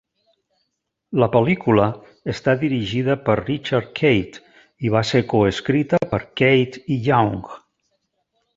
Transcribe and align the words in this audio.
La 1.23 1.27
pel·lícula 1.35 1.89
està 2.33 2.55
dirigida 2.63 3.17
per 3.27 3.35
Richard 3.43 3.93
Keith 4.01 4.41
i 4.89 4.93
va 4.97 5.05
ser 5.11 5.23
coescrita 5.35 6.01
per 6.15 6.23
Keith 6.43 6.81
i 6.97 6.99
Young. 7.11 7.49